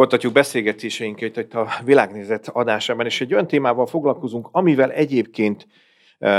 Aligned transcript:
Folytatjuk 0.00 0.32
beszélgetéseinket 0.32 1.36
itt 1.36 1.54
a 1.54 1.68
világnézet 1.84 2.48
adásában, 2.48 3.06
és 3.06 3.20
egy 3.20 3.32
olyan 3.32 3.46
témával 3.46 3.86
foglalkozunk, 3.86 4.48
amivel 4.52 4.90
egyébként 4.90 5.66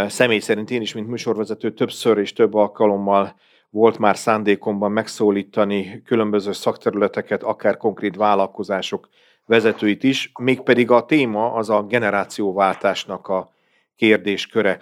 személy 0.07 0.39
szerint 0.39 0.71
én 0.71 0.81
is, 0.81 0.93
mint 0.93 1.07
műsorvezető 1.07 1.73
többször 1.73 2.17
és 2.17 2.33
több 2.33 2.53
alkalommal 2.53 3.35
volt 3.69 3.97
már 3.97 4.17
szándékomban 4.17 4.91
megszólítani 4.91 6.01
különböző 6.05 6.51
szakterületeket, 6.51 7.43
akár 7.43 7.77
konkrét 7.77 8.15
vállalkozások 8.15 9.09
vezetőit 9.45 10.03
is, 10.03 10.31
mégpedig 10.39 10.91
a 10.91 11.05
téma 11.05 11.53
az 11.53 11.69
a 11.69 11.83
generációváltásnak 11.83 13.27
a 13.27 13.53
kérdésköre. 13.95 14.79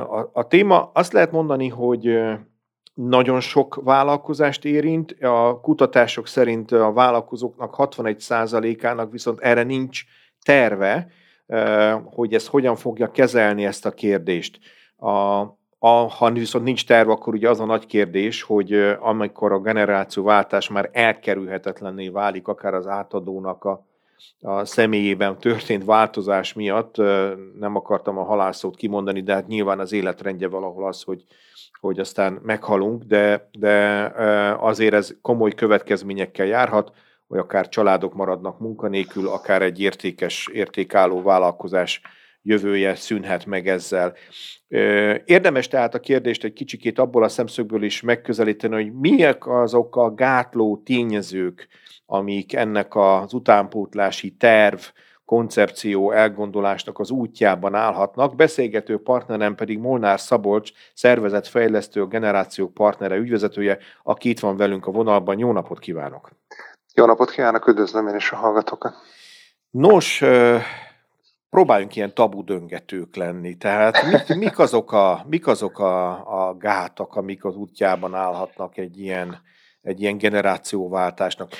A, 0.00 0.30
a 0.32 0.46
téma 0.48 0.90
azt 0.94 1.12
lehet 1.12 1.32
mondani, 1.32 1.68
hogy 1.68 2.20
nagyon 3.06 3.40
sok 3.40 3.80
vállalkozást 3.84 4.64
érint. 4.64 5.12
A 5.20 5.60
kutatások 5.62 6.26
szerint 6.26 6.72
a 6.72 6.92
vállalkozóknak 6.92 7.74
61%-ának 7.78 9.10
viszont 9.10 9.40
erre 9.40 9.62
nincs 9.62 10.04
terve, 10.42 11.06
hogy 12.04 12.34
ez 12.34 12.46
hogyan 12.46 12.76
fogja 12.76 13.10
kezelni 13.10 13.64
ezt 13.64 13.86
a 13.86 13.90
kérdést. 13.90 14.58
A, 14.96 15.10
a, 15.78 15.88
ha 15.88 16.30
viszont 16.30 16.64
nincs 16.64 16.86
terve, 16.86 17.12
akkor 17.12 17.34
ugye 17.34 17.48
az 17.48 17.60
a 17.60 17.64
nagy 17.64 17.86
kérdés, 17.86 18.42
hogy 18.42 18.72
amikor 19.00 19.52
a 19.52 19.60
generációváltás 19.60 20.68
már 20.68 20.90
elkerülhetetlenné 20.92 22.08
válik, 22.08 22.48
akár 22.48 22.74
az 22.74 22.86
átadónak 22.86 23.64
a, 23.64 23.86
a 24.40 24.64
személyében 24.64 25.38
történt 25.38 25.84
változás 25.84 26.52
miatt, 26.52 26.96
nem 27.58 27.76
akartam 27.76 28.18
a 28.18 28.24
halászót 28.24 28.76
kimondani, 28.76 29.22
de 29.22 29.34
hát 29.34 29.46
nyilván 29.46 29.78
az 29.78 29.92
életrendje 29.92 30.48
valahol 30.48 30.86
az, 30.86 31.02
hogy 31.02 31.24
hogy 31.80 31.98
aztán 31.98 32.38
meghalunk, 32.42 33.02
de, 33.02 33.48
de 33.58 34.04
azért 34.58 34.94
ez 34.94 35.14
komoly 35.22 35.52
következményekkel 35.52 36.46
járhat, 36.46 36.92
hogy 37.28 37.38
akár 37.38 37.68
családok 37.68 38.14
maradnak 38.14 38.58
munkanélkül, 38.58 39.28
akár 39.28 39.62
egy 39.62 39.80
értékes, 39.80 40.48
értékálló 40.52 41.22
vállalkozás 41.22 42.00
jövője 42.48 42.94
szűnhet 42.94 43.46
meg 43.46 43.68
ezzel. 43.68 44.14
Érdemes 45.24 45.68
tehát 45.68 45.94
a 45.94 46.00
kérdést 46.00 46.44
egy 46.44 46.52
kicsikét 46.52 46.98
abból 46.98 47.22
a 47.22 47.28
szemszögből 47.28 47.82
is 47.82 48.00
megközelíteni, 48.00 48.74
hogy 48.74 48.92
miek 48.92 49.46
azok 49.46 49.96
a 49.96 50.14
gátló 50.14 50.82
tényezők, 50.84 51.68
amik 52.06 52.54
ennek 52.54 52.94
az 52.94 53.32
utánpótlási 53.32 54.30
terv, 54.30 54.80
koncepció 55.24 56.10
elgondolásnak 56.10 56.98
az 56.98 57.10
útjában 57.10 57.74
állhatnak. 57.74 58.34
Beszélgető 58.34 58.98
partnerem 59.02 59.54
pedig 59.54 59.78
Molnár 59.78 60.20
Szabolcs, 60.20 60.70
szervezetfejlesztő, 60.94 62.06
generációk 62.06 62.74
partnere, 62.74 63.16
ügyvezetője, 63.16 63.78
aki 64.02 64.28
itt 64.28 64.40
van 64.40 64.56
velünk 64.56 64.86
a 64.86 64.90
vonalban. 64.90 65.38
Jó 65.38 65.52
napot 65.52 65.78
kívánok! 65.78 66.30
Jó 66.94 67.06
napot 67.06 67.30
kívánok, 67.30 67.66
üdvözlöm 67.66 68.08
én 68.08 68.14
is 68.14 68.32
a 68.32 68.36
hallgatókat! 68.36 68.94
Nos, 69.70 70.24
próbáljunk 71.50 71.96
ilyen 71.96 72.14
tabu 72.14 72.44
döngetők 72.44 73.16
lenni. 73.16 73.56
Tehát 73.56 74.02
mik, 74.10 74.38
mik 74.38 74.58
azok, 74.58 74.92
a, 74.92 75.24
mik 75.28 75.46
azok 75.46 75.78
a, 75.78 76.48
a 76.48 76.56
gátak, 76.56 77.14
amik 77.14 77.44
az 77.44 77.56
útjában 77.56 78.14
állhatnak 78.14 78.76
egy 78.76 79.00
ilyen 79.00 79.46
egy 79.82 80.00
ilyen 80.00 80.18
generációváltásnak. 80.18 81.52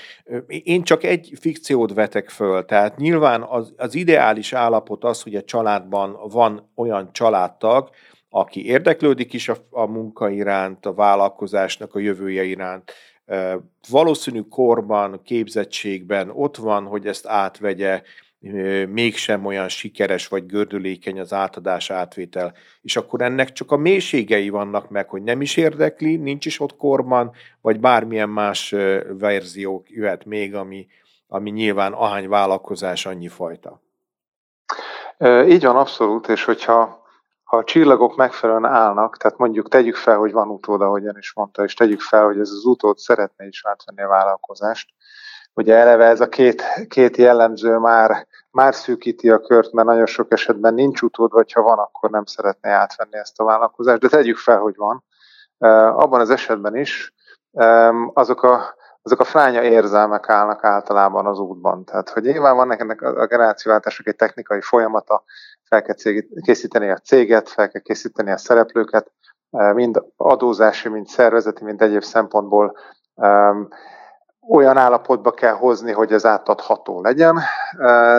Én 0.46 0.82
csak 0.82 1.04
egy 1.04 1.32
fikciót 1.40 1.92
vetek 1.94 2.28
föl, 2.28 2.64
tehát 2.64 2.96
nyilván 2.96 3.42
az, 3.42 3.74
az 3.76 3.94
ideális 3.94 4.52
állapot 4.52 5.04
az, 5.04 5.22
hogy 5.22 5.34
a 5.34 5.44
családban 5.44 6.18
van 6.30 6.70
olyan 6.74 7.12
családtag, 7.12 7.90
aki 8.30 8.66
érdeklődik 8.66 9.32
is 9.32 9.48
a, 9.48 9.56
a 9.70 9.86
munka 9.86 10.28
iránt, 10.28 10.86
a 10.86 10.94
vállalkozásnak 10.94 11.94
a 11.94 11.98
jövője 11.98 12.44
iránt, 12.44 12.92
valószínű 13.88 14.40
korban, 14.40 15.20
képzettségben 15.24 16.30
ott 16.30 16.56
van, 16.56 16.84
hogy 16.84 17.06
ezt 17.06 17.26
átvegye, 17.26 18.02
mégsem 18.88 19.44
olyan 19.44 19.68
sikeres 19.68 20.28
vagy 20.28 20.46
gördülékeny 20.46 21.20
az 21.20 21.32
átadás 21.32 21.90
átvétel, 21.90 22.54
és 22.82 22.96
akkor 22.96 23.22
ennek 23.22 23.52
csak 23.52 23.70
a 23.70 23.76
mélységei 23.76 24.48
vannak 24.48 24.88
meg, 24.88 25.08
hogy 25.08 25.22
nem 25.22 25.40
is 25.40 25.56
érdekli, 25.56 26.16
nincs 26.16 26.46
is 26.46 26.60
ott 26.60 26.76
korban, 26.76 27.32
vagy 27.60 27.80
bármilyen 27.80 28.28
más 28.28 28.74
verziók 29.08 29.90
jöhet 29.90 30.24
még, 30.24 30.54
ami, 30.54 30.86
ami 31.28 31.50
nyilván 31.50 31.92
ahány 31.92 32.28
vállalkozás, 32.28 33.06
annyi 33.06 33.28
fajta. 33.28 33.82
Így 35.46 35.64
van, 35.64 35.76
abszolút, 35.76 36.28
és 36.28 36.44
hogyha 36.44 37.06
ha 37.48 37.56
a 37.56 37.64
csillagok 37.64 38.16
megfelelően 38.16 38.72
állnak, 38.72 39.16
tehát 39.16 39.38
mondjuk 39.38 39.68
tegyük 39.68 39.96
fel, 39.96 40.16
hogy 40.16 40.32
van 40.32 40.48
utód, 40.48 40.80
ahogyan 40.80 41.18
is 41.18 41.32
mondta, 41.34 41.64
és 41.64 41.74
tegyük 41.74 42.00
fel, 42.00 42.24
hogy 42.24 42.38
ez 42.38 42.50
az 42.50 42.64
utód 42.64 42.98
szeretne 42.98 43.46
is 43.46 43.66
átvenni 43.66 44.02
a 44.02 44.08
vállalkozást, 44.08 44.88
Ugye 45.58 45.74
eleve 45.74 46.04
ez 46.04 46.20
a 46.20 46.28
két, 46.28 46.62
két 46.88 47.16
jellemző 47.16 47.76
már, 47.76 48.26
már 48.50 48.74
szűkíti 48.74 49.30
a 49.30 49.40
kört, 49.40 49.72
mert 49.72 49.88
nagyon 49.88 50.06
sok 50.06 50.32
esetben 50.32 50.74
nincs 50.74 51.02
utód, 51.02 51.32
vagy 51.32 51.52
ha 51.52 51.62
van, 51.62 51.78
akkor 51.78 52.10
nem 52.10 52.24
szeretné 52.24 52.70
átvenni 52.70 53.16
ezt 53.16 53.40
a 53.40 53.44
vállalkozást, 53.44 54.00
de 54.00 54.08
tegyük 54.08 54.36
fel, 54.36 54.58
hogy 54.58 54.76
van. 54.76 55.04
Abban 55.94 56.20
az 56.20 56.30
esetben 56.30 56.76
is 56.76 57.14
azok 58.12 58.42
a, 58.42 58.74
azok 59.02 59.20
a 59.20 59.24
fránya 59.24 59.62
érzelmek 59.62 60.28
állnak 60.28 60.64
általában 60.64 61.26
az 61.26 61.38
útban. 61.38 61.84
Tehát, 61.84 62.08
hogy 62.08 62.22
nyilván 62.22 62.56
van 62.56 62.72
ennek 62.72 63.02
a 63.02 63.26
generációváltások 63.26 64.06
egy 64.06 64.16
technikai 64.16 64.60
folyamata, 64.60 65.22
fel 65.64 65.82
kell 65.82 66.12
készíteni 66.42 66.90
a 66.90 66.96
céget, 66.96 67.48
fel 67.48 67.68
kell 67.68 67.82
készíteni 67.82 68.30
a 68.30 68.36
szereplőket, 68.36 69.12
mind 69.50 70.02
adózási, 70.16 70.88
mind 70.88 71.06
szervezeti, 71.06 71.64
mind 71.64 71.82
egyéb 71.82 72.02
szempontból 72.02 72.76
olyan 74.48 74.76
állapotba 74.76 75.30
kell 75.30 75.54
hozni, 75.54 75.92
hogy 75.92 76.12
ez 76.12 76.26
átadható 76.26 77.00
legyen, 77.00 77.38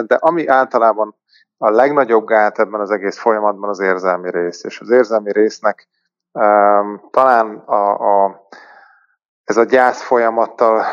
de 0.08 0.16
ami 0.20 0.48
általában 0.48 1.16
a 1.58 1.70
legnagyobb 1.70 2.26
gát 2.26 2.60
ebben 2.60 2.80
az 2.80 2.92
egész 2.92 3.18
folyamatban 3.18 3.70
az 3.70 3.80
érzelmi 3.80 4.32
rész, 4.32 4.64
és 4.64 4.80
az 4.80 4.90
érzelmi 4.90 5.32
résznek 5.32 5.88
talán 7.12 7.56
a, 7.66 8.24
a, 8.26 8.48
ez 9.44 9.58
a 9.58 9.64
gyász 9.64 10.02
folyamattal 10.02 10.86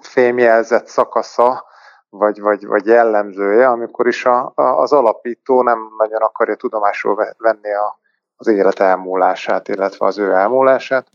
fémjelzett 0.00 0.86
szakasza, 0.86 1.68
vagy, 2.08 2.40
vagy, 2.40 2.66
vagy 2.66 2.86
jellemzője, 2.86 3.68
amikor 3.68 4.06
is 4.06 4.24
a, 4.24 4.52
a, 4.54 4.62
az 4.62 4.92
alapító 4.92 5.62
nem 5.62 5.78
nagyon 5.98 6.22
akarja 6.22 6.54
tudomásul 6.54 7.34
venni 7.38 7.74
a, 7.74 7.98
az 8.36 8.46
élet 8.46 8.80
elmúlását, 8.80 9.68
illetve 9.68 10.06
az 10.06 10.18
ő 10.18 10.32
elmúlását, 10.32 11.06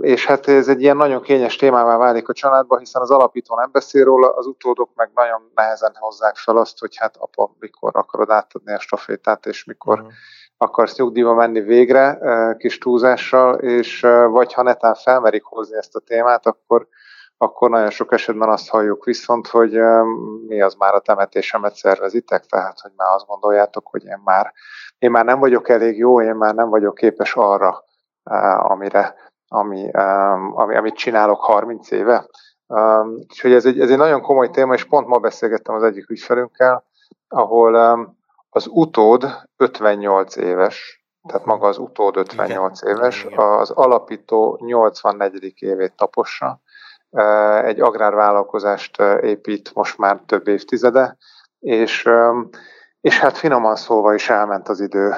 és 0.00 0.26
hát 0.26 0.48
ez 0.48 0.68
egy 0.68 0.82
ilyen 0.82 0.96
nagyon 0.96 1.22
kényes 1.22 1.56
témává 1.56 1.96
válik 1.96 2.28
a 2.28 2.32
családban, 2.32 2.78
hiszen 2.78 3.02
az 3.02 3.10
alapító 3.10 3.56
nem 3.56 3.70
beszél 3.72 4.04
róla, 4.04 4.34
az 4.34 4.46
utódok 4.46 4.90
meg 4.94 5.10
nagyon 5.14 5.50
nehezen 5.54 5.92
hozzák 5.94 6.36
fel 6.36 6.56
azt, 6.56 6.78
hogy 6.78 6.96
hát 6.96 7.16
apa, 7.16 7.54
mikor 7.58 7.90
akarod 7.96 8.30
átadni 8.30 8.72
a 8.72 8.80
stafétát, 8.80 9.46
és 9.46 9.64
mikor 9.64 9.98
uh-huh. 9.98 10.12
akarsz 10.56 10.96
nyugdíjba 10.96 11.34
menni 11.34 11.60
végre 11.60 12.18
kis 12.58 12.78
túlzással, 12.78 13.54
és 13.54 14.00
vagy 14.30 14.52
ha 14.52 14.62
netán 14.62 14.94
felmerik 14.94 15.44
hozni 15.44 15.76
ezt 15.76 15.96
a 15.96 16.00
témát, 16.00 16.46
akkor, 16.46 16.88
akkor 17.36 17.70
nagyon 17.70 17.90
sok 17.90 18.12
esetben 18.12 18.48
azt 18.48 18.68
halljuk 18.68 19.04
viszont, 19.04 19.46
hogy 19.46 19.80
mi 20.46 20.60
az 20.62 20.74
már 20.74 20.94
a 20.94 21.00
temetésemet 21.00 21.74
szervezitek, 21.74 22.46
tehát 22.46 22.80
hogy 22.80 22.92
már 22.96 23.14
azt 23.14 23.26
gondoljátok, 23.26 23.86
hogy 23.88 24.04
én 24.04 24.20
már, 24.24 24.52
én 24.98 25.10
már 25.10 25.24
nem 25.24 25.38
vagyok 25.38 25.68
elég 25.68 25.98
jó, 25.98 26.22
én 26.22 26.34
már 26.34 26.54
nem 26.54 26.68
vagyok 26.68 26.94
képes 26.94 27.34
arra, 27.34 27.84
amire 28.58 29.27
ami, 29.48 29.90
ami, 30.52 30.76
amit 30.76 30.94
csinálok 30.94 31.40
30 31.40 31.90
éve. 31.90 32.26
Úgyhogy 33.16 33.52
ez 33.52 33.66
egy, 33.66 33.80
ez 33.80 33.90
egy 33.90 33.96
nagyon 33.96 34.20
komoly 34.20 34.50
téma, 34.50 34.74
és 34.74 34.84
pont 34.84 35.06
ma 35.06 35.18
beszélgettem 35.18 35.74
az 35.74 35.82
egyik 35.82 36.10
ügyfelünkkel, 36.10 36.84
ahol 37.28 37.74
az 38.50 38.66
utód 38.70 39.26
58 39.56 40.36
éves, 40.36 41.04
tehát 41.28 41.46
maga 41.46 41.66
az 41.66 41.78
utód 41.78 42.16
58 42.16 42.82
Igen. 42.82 42.96
éves, 42.96 43.26
az 43.36 43.70
alapító 43.70 44.58
84. 44.64 45.54
évét 45.62 45.96
tapossa, 45.96 46.60
egy 47.62 47.80
agrárvállalkozást 47.80 49.00
épít 49.20 49.74
most 49.74 49.98
már 49.98 50.20
több 50.26 50.48
évtizede, 50.48 51.16
és 51.58 52.08
és 53.00 53.18
hát 53.18 53.38
finoman 53.38 53.76
szólva 53.76 54.14
is 54.14 54.30
elment 54.30 54.68
az 54.68 54.80
idő 54.80 55.12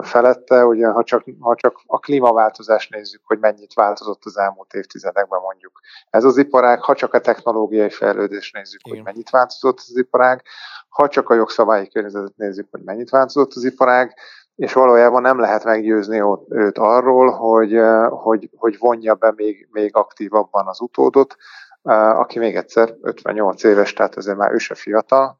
felette, 0.00 0.64
ugye 0.64 0.86
ha 0.86 1.04
csak, 1.04 1.24
ha 1.40 1.54
csak 1.54 1.80
a 1.86 1.98
klímaváltozást 1.98 2.90
nézzük, 2.90 3.20
hogy 3.24 3.38
mennyit 3.38 3.74
változott 3.74 4.24
az 4.24 4.38
elmúlt 4.38 4.72
évtizedekben 4.74 5.40
mondjuk 5.40 5.80
ez 6.10 6.24
az 6.24 6.36
iparág, 6.36 6.80
ha 6.80 6.94
csak 6.94 7.14
a 7.14 7.20
technológiai 7.20 7.90
fejlődést 7.90 8.54
nézzük, 8.54 8.80
Igen. 8.86 8.96
hogy 8.96 9.06
mennyit 9.06 9.30
változott 9.30 9.78
az 9.78 9.96
iparág, 9.96 10.42
ha 10.88 11.08
csak 11.08 11.30
a 11.30 11.34
jogszabályi 11.34 11.88
környezetet 11.88 12.36
nézzük, 12.36 12.68
hogy 12.70 12.82
mennyit 12.84 13.10
változott 13.10 13.52
az 13.54 13.64
iparág, 13.64 14.14
és 14.56 14.72
valójában 14.72 15.22
nem 15.22 15.38
lehet 15.38 15.64
meggyőzni 15.64 16.22
őt 16.48 16.78
arról, 16.78 17.30
hogy, 17.30 17.80
hogy, 18.08 18.50
hogy 18.56 18.78
vonja 18.78 19.14
be 19.14 19.32
még, 19.36 19.68
még 19.70 19.96
aktívabban 19.96 20.66
az 20.66 20.80
utódot, 20.80 21.36
aki 21.82 22.38
még 22.38 22.56
egyszer 22.56 22.94
58 23.02 23.62
éves, 23.62 23.92
tehát 23.92 24.16
ezért 24.16 24.36
már 24.36 24.52
ő 24.52 24.58
se 24.58 24.74
fiatal, 24.74 25.38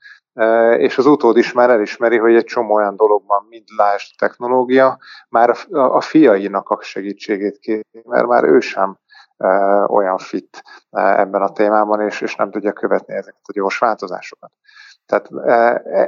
és 0.78 0.98
az 0.98 1.06
utód 1.06 1.36
is 1.36 1.52
már 1.52 1.70
elismeri, 1.70 2.18
hogy 2.18 2.34
egy 2.34 2.44
csomó 2.44 2.74
olyan 2.74 2.96
dologban, 2.96 3.46
mint 3.48 3.68
lásd 3.76 4.18
technológia, 4.18 4.98
már 5.28 5.56
a 5.70 6.00
fiainak 6.00 6.68
a 6.68 6.82
segítségét 6.82 7.58
kéri, 7.58 8.02
mert 8.04 8.26
már 8.26 8.44
ő 8.44 8.60
sem 8.60 8.98
olyan 9.86 10.18
fit 10.18 10.62
ebben 10.90 11.42
a 11.42 11.52
témában, 11.52 12.00
és, 12.00 12.20
és 12.20 12.34
nem 12.34 12.50
tudja 12.50 12.72
követni 12.72 13.14
ezeket 13.14 13.40
a 13.42 13.52
gyors 13.52 13.78
változásokat. 13.78 14.50
Tehát 15.06 15.28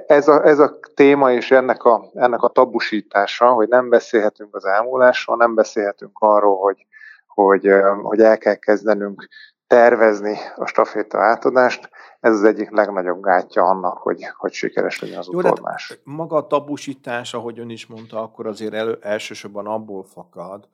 ez 0.07 0.29
a, 0.29 0.47
ez 0.47 0.59
a 0.59 0.79
téma 0.95 1.33
és 1.33 1.51
ennek 1.51 1.85
a, 1.85 2.11
ennek 2.15 2.43
a 2.43 2.49
tabusítása, 2.49 3.53
hogy 3.53 3.69
nem 3.69 3.89
beszélhetünk 3.89 4.55
az 4.55 4.65
elmúlásról, 4.65 5.37
nem 5.37 5.55
beszélhetünk 5.55 6.19
arról, 6.19 6.59
hogy, 6.59 6.87
hogy, 7.27 7.71
hogy 8.03 8.21
el 8.21 8.39
kell 8.39 8.55
kezdenünk 8.55 9.29
tervezni 9.75 10.37
a 10.57 10.67
staféta 10.67 11.19
átadást, 11.19 11.91
ez 12.21 12.33
az 12.33 12.45
egyik 12.45 12.71
legnagyobb 12.71 13.23
gátja 13.23 13.63
annak, 13.63 13.99
hogy, 13.99 14.27
hogy 14.37 14.53
sikeres 14.53 15.01
legyen 15.01 15.19
az 15.19 15.29
utódmás. 15.29 15.99
Maga 16.05 16.37
a 16.37 16.47
tabusítás, 16.47 17.35
ahogy 17.35 17.59
ön 17.59 17.71
is 17.71 17.87
mondta, 17.87 18.23
akkor 18.23 18.47
azért 18.47 18.75
elő, 18.75 18.99
elsősorban 19.01 19.67
abból 19.67 20.05
fakad, 20.05 20.69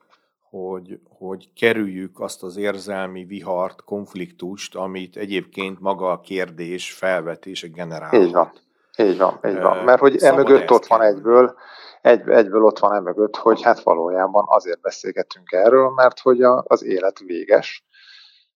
hogy, 0.49 0.99
hogy 1.17 1.53
kerüljük 1.53 2.19
azt 2.19 2.43
az 2.43 2.57
érzelmi 2.57 3.25
vihart, 3.25 3.83
konfliktust, 3.83 4.75
amit 4.75 5.17
egyébként 5.17 5.79
maga 5.79 6.11
a 6.11 6.19
kérdés 6.19 6.93
felvetése 6.93 7.67
generál. 7.67 8.13
Így 8.13 8.31
van. 8.31 8.51
Így 8.97 9.17
van, 9.17 9.39
így 9.47 9.61
van. 9.61 9.83
Mert 9.83 9.99
hogy 9.99 10.17
emögött 10.17 10.71
ott 10.71 10.85
van 10.85 11.01
egyből, 11.01 11.55
egy, 12.01 12.29
egyből 12.29 12.63
ott 12.63 12.79
van 12.79 12.93
emögött, 12.93 13.35
hogy 13.35 13.61
hát 13.61 13.83
valójában 13.83 14.45
azért 14.47 14.81
beszélgetünk 14.81 15.51
erről, 15.51 15.89
mert 15.89 16.19
hogy 16.19 16.41
a, 16.41 16.63
az 16.67 16.83
élet 16.83 17.19
véges, 17.19 17.85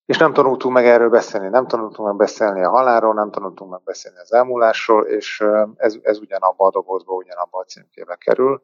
és 0.05 0.17
nem 0.17 0.33
tanultunk 0.33 0.73
meg 0.73 0.85
erről 0.85 1.09
beszélni, 1.09 1.47
nem 1.47 1.67
tanultunk 1.67 2.07
meg 2.07 2.17
beszélni 2.17 2.63
a 2.63 2.69
halálról, 2.69 3.13
nem 3.13 3.31
tanultunk 3.31 3.71
meg 3.71 3.81
beszélni 3.83 4.17
az 4.19 4.33
elmúlásról, 4.33 5.05
és 5.05 5.43
ez, 5.75 5.95
ez 6.01 6.19
ugyanabba 6.19 6.65
a 6.65 6.71
dobozba, 6.71 7.13
ugyanabba 7.13 7.59
a 7.59 7.63
címkébe 7.63 8.15
kerül. 8.15 8.61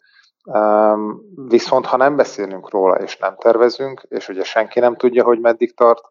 Viszont 1.47 1.85
ha 1.85 1.97
nem 1.97 2.15
beszélünk 2.15 2.69
róla, 2.69 2.95
és 2.95 3.17
nem 3.17 3.35
tervezünk, 3.37 4.01
és 4.09 4.29
ugye 4.29 4.43
senki 4.43 4.79
nem 4.79 4.95
tudja, 4.95 5.23
hogy 5.23 5.39
meddig 5.39 5.75
tart 5.75 6.01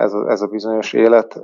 ez 0.00 0.12
a, 0.12 0.30
ez 0.30 0.40
a 0.40 0.46
bizonyos 0.46 0.92
élet, 0.92 1.40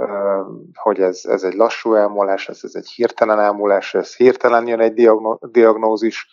hogy 0.74 1.00
ez, 1.00 1.20
ez 1.24 1.42
egy 1.42 1.54
lassú 1.54 1.94
elmúlás, 1.94 2.48
ez, 2.48 2.60
ez 2.62 2.74
egy 2.74 2.88
hirtelen 2.88 3.40
elmúlás, 3.40 3.94
ez 3.94 4.16
hirtelen 4.16 4.66
jön 4.66 4.80
egy 4.80 5.10
diagnózis, 5.40 6.26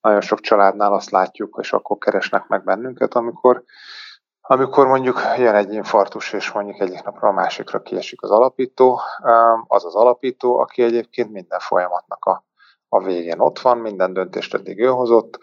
nagyon 0.00 0.20
sok 0.20 0.40
családnál 0.40 0.92
azt 0.92 1.10
látjuk, 1.10 1.58
és 1.60 1.72
akkor 1.72 1.98
keresnek 1.98 2.46
meg 2.46 2.64
bennünket, 2.64 3.14
amikor 3.14 3.62
amikor 4.48 4.86
mondjuk 4.86 5.20
jön 5.36 5.54
egy 5.54 5.72
infarktus, 5.72 6.32
és 6.32 6.52
mondjuk 6.52 6.80
egyik 6.80 7.02
napra 7.02 7.28
a 7.28 7.32
másikra 7.32 7.82
kiesik 7.82 8.22
az 8.22 8.30
alapító, 8.30 9.00
az 9.66 9.84
az 9.84 9.94
alapító, 9.94 10.58
aki 10.58 10.82
egyébként 10.82 11.32
minden 11.32 11.58
folyamatnak 11.58 12.24
a, 12.24 12.44
a 12.88 13.02
végén 13.02 13.38
ott 13.38 13.58
van, 13.58 13.78
minden 13.78 14.12
döntést 14.12 14.54
eddig 14.54 14.80
ő 14.80 14.86
hozott, 14.86 15.38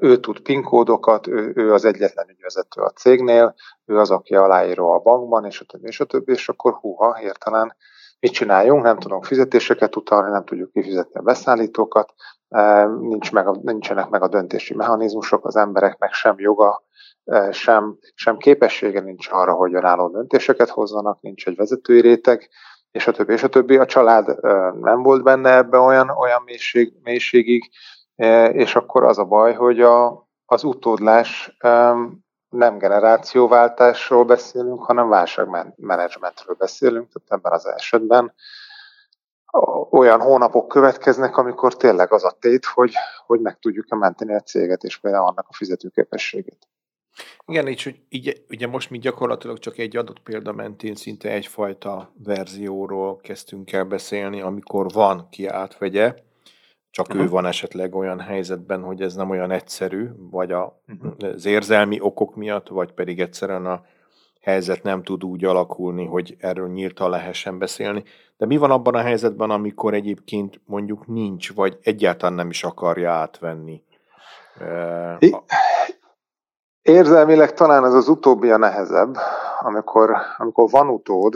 ő 0.00 0.20
tud 0.20 0.40
PIN 0.40 0.62
kódokat, 0.62 1.26
ő, 1.26 1.52
ő 1.54 1.72
az 1.72 1.84
egyetlen 1.84 2.28
ügyvezető 2.28 2.80
a 2.80 2.90
cégnél, 2.90 3.54
ő 3.84 3.98
az, 3.98 4.10
aki 4.10 4.34
aláíró 4.34 4.90
a 4.90 4.98
bankban, 4.98 5.44
és 5.44 5.60
a 5.60 5.64
többi, 5.64 5.86
és 5.86 6.00
a 6.00 6.04
többi, 6.04 6.32
és 6.32 6.48
akkor 6.48 6.72
húha, 6.72 7.14
hirtelen 7.14 7.76
mit 8.20 8.32
csináljunk, 8.32 8.82
nem 8.82 8.98
tudunk 8.98 9.24
fizetéseket 9.24 9.96
utalni, 9.96 10.30
nem 10.30 10.44
tudjuk 10.44 10.72
kifizetni 10.72 11.20
a 11.20 11.22
beszállítókat, 11.22 12.14
nincs 13.00 13.32
meg 13.32 13.46
nincsenek 13.62 14.08
meg 14.08 14.22
a 14.22 14.28
döntési 14.28 14.74
mechanizmusok, 14.74 15.46
az 15.46 15.56
embereknek 15.56 16.12
sem 16.12 16.34
joga 16.38 16.82
sem, 17.50 17.98
sem 18.14 18.36
képessége 18.36 19.00
nincs 19.00 19.28
arra, 19.30 19.52
hogy 19.52 19.74
önálló 19.74 20.08
döntéseket 20.08 20.68
hozzanak, 20.68 21.20
nincs 21.20 21.46
egy 21.46 21.56
vezetői 21.56 22.00
réteg, 22.00 22.48
és 22.90 23.06
a 23.06 23.12
többi, 23.12 23.32
és 23.32 23.42
a 23.42 23.48
többi. 23.48 23.76
A 23.76 23.86
család 23.86 24.40
nem 24.80 25.02
volt 25.02 25.22
benne 25.22 25.56
ebbe 25.56 25.78
olyan, 25.78 26.10
olyan 26.10 26.42
mélység, 26.44 26.92
mélységig, 27.02 27.70
és 28.52 28.76
akkor 28.76 29.04
az 29.04 29.18
a 29.18 29.24
baj, 29.24 29.54
hogy 29.54 29.80
a, 29.80 30.26
az 30.44 30.64
utódlás 30.64 31.56
nem 32.48 32.78
generációváltásról 32.78 34.24
beszélünk, 34.24 34.84
hanem 34.84 35.08
válságmenedzsmentről 35.08 36.56
beszélünk, 36.58 37.08
tehát 37.12 37.28
ebben 37.28 37.52
az 37.52 37.66
esetben 37.66 38.34
olyan 39.90 40.20
hónapok 40.20 40.68
következnek, 40.68 41.36
amikor 41.36 41.76
tényleg 41.76 42.12
az 42.12 42.24
a 42.24 42.36
tét, 42.40 42.64
hogy, 42.64 42.92
hogy 43.26 43.40
meg 43.40 43.58
tudjuk-e 43.58 43.96
menteni 43.96 44.34
a 44.34 44.40
céget, 44.40 44.82
és 44.82 44.98
például 44.98 45.26
annak 45.26 45.46
a 45.48 45.54
fizetőképességét. 45.54 46.68
Igen, 47.46 47.68
így, 47.68 47.82
hogy 47.82 48.00
így, 48.08 48.44
ugye 48.50 48.66
most 48.66 48.90
mi 48.90 48.98
gyakorlatilag 48.98 49.58
csak 49.58 49.78
egy 49.78 49.96
adott 49.96 50.20
példa 50.20 50.52
mentén 50.52 50.94
szinte 50.94 51.30
egyfajta 51.30 52.12
verzióról 52.24 53.16
kezdtünk 53.16 53.72
el 53.72 53.84
beszélni, 53.84 54.40
amikor 54.40 54.86
van 54.92 55.28
ki 55.30 55.46
átvegye, 55.46 56.14
csak 56.90 57.06
uh-huh. 57.08 57.22
ő 57.22 57.28
van 57.28 57.46
esetleg 57.46 57.94
olyan 57.94 58.20
helyzetben, 58.20 58.82
hogy 58.82 59.00
ez 59.02 59.14
nem 59.14 59.30
olyan 59.30 59.50
egyszerű, 59.50 60.08
vagy 60.30 60.52
a, 60.52 60.80
uh-huh. 60.88 61.32
az 61.32 61.46
érzelmi 61.46 62.00
okok 62.00 62.34
miatt, 62.34 62.68
vagy 62.68 62.92
pedig 62.92 63.20
egyszerűen 63.20 63.66
a 63.66 63.84
helyzet 64.44 64.82
nem 64.82 65.02
tud 65.02 65.24
úgy 65.24 65.44
alakulni, 65.44 66.06
hogy 66.06 66.36
erről 66.40 66.68
nyíltan 66.68 67.10
lehessen 67.10 67.58
beszélni. 67.58 68.04
De 68.36 68.46
mi 68.46 68.56
van 68.56 68.70
abban 68.70 68.94
a 68.94 69.00
helyzetben, 69.00 69.50
amikor 69.50 69.94
egyébként 69.94 70.60
mondjuk 70.66 71.06
nincs, 71.06 71.54
vagy 71.54 71.78
egyáltalán 71.82 72.34
nem 72.34 72.50
is 72.50 72.64
akarja 72.64 73.12
átvenni? 73.12 73.82
I- 75.18 75.36
Érzelmileg 76.82 77.52
talán 77.52 77.84
ez 77.84 77.94
az 77.94 78.08
utóbbi 78.08 78.50
a 78.50 78.56
nehezebb, 78.56 79.14
amikor, 79.60 80.16
amikor 80.36 80.70
van 80.70 80.88
utód, 80.88 81.34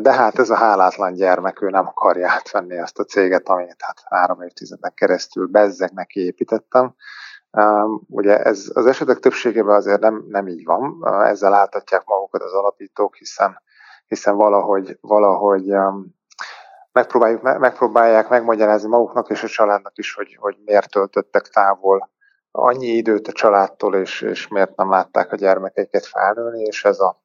de 0.00 0.12
hát 0.12 0.38
ez 0.38 0.50
a 0.50 0.56
hálátlan 0.56 1.12
gyermek, 1.12 1.62
ő 1.62 1.68
nem 1.68 1.86
akarja 1.86 2.30
átvenni 2.30 2.76
ezt 2.76 2.98
a 2.98 3.04
céget, 3.04 3.48
amit 3.48 3.76
hát 3.78 4.02
három 4.04 4.42
évtizednek 4.42 4.94
keresztül 4.94 5.46
bezzegnek 5.46 6.14
építettem. 6.14 6.94
Ugye 8.08 8.38
ez 8.38 8.70
az 8.74 8.86
esetek 8.86 9.18
többségében 9.18 9.74
azért 9.74 10.00
nem, 10.00 10.24
nem 10.28 10.46
így 10.46 10.64
van, 10.64 11.06
ezzel 11.24 11.54
áltatják 11.54 12.02
magukat 12.04 12.42
az 12.42 12.52
alapítók, 12.52 13.16
hiszen, 13.16 13.62
hiszen 14.06 14.36
valahogy, 14.36 14.98
valahogy 15.00 15.74
megpróbáljuk, 16.92 17.42
megpróbálják 17.42 18.28
megmagyarázni 18.28 18.88
maguknak 18.88 19.30
és 19.30 19.42
a 19.42 19.48
családnak 19.48 19.98
is, 19.98 20.14
hogy, 20.14 20.36
hogy 20.40 20.56
miért 20.64 20.90
töltöttek 20.90 21.48
távol 21.48 22.10
annyi 22.50 22.86
időt 22.86 23.28
a 23.28 23.32
családtól, 23.32 23.94
és, 23.94 24.20
és 24.20 24.48
miért 24.48 24.76
nem 24.76 24.90
látták 24.90 25.32
a 25.32 25.36
gyermekeiket 25.36 26.06
felnőni, 26.06 26.62
és 26.62 26.84
ez, 26.84 27.00
a, 27.00 27.22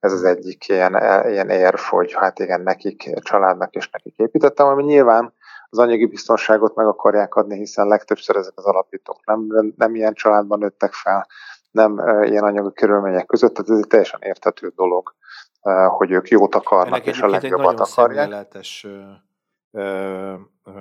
ez 0.00 0.12
az 0.12 0.24
egyik 0.24 0.68
ilyen, 0.68 0.92
ilyen 1.28 1.50
érv, 1.50 1.78
hogy 1.78 2.14
hát 2.14 2.38
igen, 2.38 2.60
nekik, 2.60 3.20
családnak 3.22 3.74
és 3.74 3.90
nekik 3.90 4.16
építettem, 4.16 4.66
ami 4.66 4.82
nyilván 4.82 5.34
az 5.70 5.78
anyagi 5.78 6.06
biztonságot 6.06 6.74
meg 6.74 6.86
akarják 6.86 7.34
adni, 7.34 7.56
hiszen 7.56 7.86
legtöbbször 7.86 8.36
ezek 8.36 8.52
az 8.56 8.64
alapítók 8.64 9.26
nem, 9.26 9.72
nem 9.76 9.94
ilyen 9.94 10.14
családban 10.14 10.58
nőttek 10.58 10.92
fel, 10.92 11.26
nem 11.70 11.98
ilyen 12.22 12.44
anyagi 12.44 12.72
körülmények 12.74 13.26
között, 13.26 13.54
tehát 13.54 13.70
ez 13.70 13.78
egy 13.78 13.86
teljesen 13.86 14.20
értető 14.22 14.72
dolog, 14.76 15.14
hogy 15.88 16.10
ők 16.10 16.28
jót 16.28 16.54
akarnak, 16.54 16.86
Ennek 16.86 17.06
és 17.06 17.20
a 17.20 17.28
legjobbat 17.28 17.80
akarják 17.80 18.46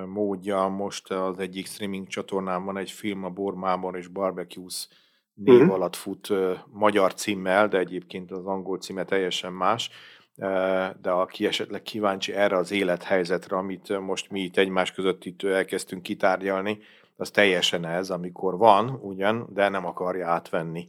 módja. 0.06 0.68
Most 0.68 1.12
az 1.12 1.40
egyik 1.40 1.68
streaming 1.68 2.08
csatornán 2.08 2.66
van 2.66 2.78
egy 2.78 2.92
film, 2.92 3.24
a 3.24 3.30
Bormában 3.30 3.96
és 3.96 4.08
Barbecues 4.08 4.88
név 5.34 5.60
mm-hmm. 5.60 5.70
alatt 5.70 5.96
fut 5.96 6.28
magyar 6.72 7.14
címmel, 7.14 7.68
de 7.68 7.78
egyébként 7.78 8.32
az 8.32 8.46
angol 8.46 8.78
címe 8.78 9.06
teljesen 9.06 9.54
más. 9.54 9.90
De 11.02 11.10
aki 11.10 11.46
esetleg 11.46 11.82
kíváncsi 11.82 12.34
erre 12.34 12.58
az 12.58 12.72
élethelyzetre, 12.72 13.58
amit 13.58 14.00
most 14.00 14.32
mi 14.32 14.42
itt 14.42 14.58
egymás 14.58 14.92
között 14.92 15.26
itt 15.26 15.44
elkezdtünk 15.44 16.04
kitárgyalni, 16.04 16.80
az 17.18 17.30
teljesen 17.30 17.86
ez, 17.86 18.10
amikor 18.10 18.58
van 18.58 19.00
ugyan, 19.02 19.48
de 19.54 19.70
nem 19.70 19.86
akarja 19.86 20.28
átvenni. 20.28 20.88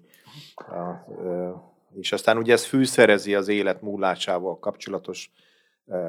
És 1.94 2.12
aztán 2.12 2.36
ugye 2.36 2.52
ez 2.52 2.64
fűszerezi 2.64 3.34
az 3.34 3.48
élet 3.48 3.82
múlásával 3.82 4.58
kapcsolatos 4.58 5.30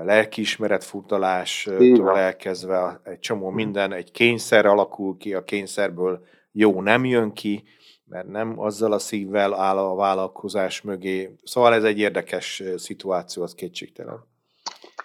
lelkiismeret 0.03 0.83
furdalástól 0.83 2.17
elkezdve 2.17 3.01
egy 3.03 3.19
csomó 3.19 3.47
mhm. 3.47 3.55
minden, 3.55 3.93
egy 3.93 4.11
kényszer 4.11 4.65
alakul 4.65 5.17
ki, 5.17 5.33
a 5.33 5.43
kényszerből 5.43 6.25
jó 6.51 6.81
nem 6.81 7.05
jön 7.05 7.33
ki, 7.33 7.63
mert 8.11 8.27
nem 8.27 8.59
azzal 8.59 8.91
a 8.91 8.99
szívvel 8.99 9.53
áll 9.53 9.77
a 9.77 9.95
vállalkozás 9.95 10.81
mögé. 10.81 11.35
Szóval 11.43 11.73
ez 11.73 11.83
egy 11.83 11.99
érdekes 11.99 12.63
szituáció, 12.77 13.43
az 13.43 13.53
kétségtelen. 13.53 14.29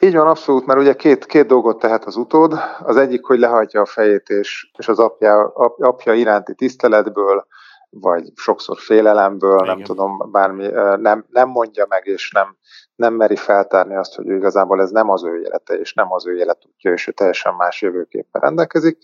Így 0.00 0.14
van, 0.14 0.26
abszolút, 0.26 0.66
mert 0.66 0.80
ugye 0.80 0.94
két, 0.94 1.26
két 1.26 1.46
dolgot 1.46 1.78
tehet 1.78 2.04
az 2.04 2.16
utód. 2.16 2.54
Az 2.82 2.96
egyik, 2.96 3.24
hogy 3.24 3.38
lehajtja 3.38 3.80
a 3.80 3.86
fejét, 3.86 4.28
és, 4.28 4.70
és 4.78 4.88
az 4.88 4.98
apja, 4.98 5.52
ap, 5.54 5.82
apja 5.82 6.12
iránti 6.12 6.54
tiszteletből, 6.54 7.46
vagy 7.90 8.32
sokszor 8.34 8.78
félelemből, 8.78 9.60
Igen. 9.62 9.66
nem 9.66 9.84
tudom, 9.84 10.30
bármi, 10.30 10.66
nem, 10.96 11.26
nem 11.28 11.48
mondja 11.48 11.86
meg, 11.88 12.06
és 12.06 12.30
nem, 12.30 12.56
nem 12.94 13.14
meri 13.14 13.36
feltárni 13.36 13.96
azt, 13.96 14.14
hogy 14.14 14.26
igazából 14.26 14.80
ez 14.80 14.90
nem 14.90 15.10
az 15.10 15.24
ő 15.24 15.40
élete, 15.40 15.74
és 15.74 15.94
nem 15.94 16.12
az 16.12 16.26
ő 16.26 16.36
életútja, 16.36 16.92
és 16.92 17.06
ő 17.06 17.12
teljesen 17.12 17.54
más 17.54 17.82
jövőképpen 17.82 18.40
rendelkezik, 18.40 18.98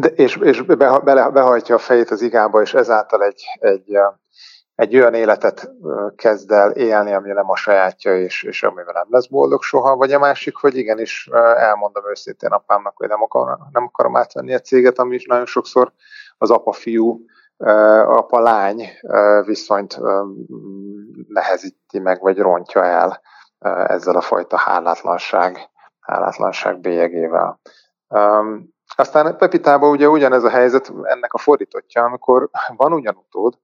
de, 0.00 0.08
és, 0.08 0.36
és 0.36 0.62
be, 0.62 1.00
be, 1.04 1.30
behajtja 1.30 1.74
a 1.74 1.78
fejét 1.78 2.10
az 2.10 2.22
igába, 2.22 2.60
és 2.60 2.74
ezáltal 2.74 3.22
egy, 3.22 3.42
egy, 3.58 3.98
egy 4.74 4.96
olyan 4.96 5.14
életet 5.14 5.70
kezd 6.16 6.50
el 6.50 6.70
élni, 6.70 7.12
ami 7.12 7.32
nem 7.32 7.50
a 7.50 7.56
sajátja, 7.56 8.16
és, 8.20 8.42
és 8.42 8.62
amivel 8.62 8.92
nem 8.92 9.06
lesz 9.08 9.26
boldog 9.26 9.62
soha, 9.62 9.96
vagy 9.96 10.12
a 10.12 10.18
másik, 10.18 10.56
hogy 10.56 10.76
igenis 10.76 11.28
elmondom 11.56 12.08
őszintén 12.10 12.50
apámnak, 12.50 12.96
hogy 12.96 13.08
nem 13.08 13.22
akarom, 13.22 13.68
nem 13.72 13.84
akarom 13.84 14.16
átvenni 14.16 14.54
a 14.54 14.58
céget, 14.58 14.98
ami 14.98 15.14
is 15.14 15.24
nagyon 15.24 15.46
sokszor 15.46 15.92
az 16.38 16.50
apa-fiú 16.50 17.24
apa-lány 18.06 18.88
viszonyt 19.44 19.98
nehezíti 21.28 21.98
meg, 21.98 22.20
vagy 22.20 22.38
rontja 22.38 22.84
el 22.84 23.20
ezzel 23.86 24.16
a 24.16 24.20
fajta 24.20 24.56
hálátlanság, 24.56 25.58
hálátlanság 26.00 26.80
bélyegével. 26.80 27.60
Aztán 28.94 29.36
Pepitában 29.36 29.90
ugye 29.90 30.08
ugyanez 30.08 30.44
a 30.44 30.50
helyzet, 30.50 30.92
ennek 31.02 31.32
a 31.32 31.38
fordítottja, 31.38 32.04
amikor 32.04 32.50
van 32.76 32.92
ugyan 32.92 33.16
utód, 33.16 33.54